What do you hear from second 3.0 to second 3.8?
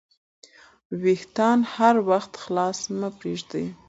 پریږدئ.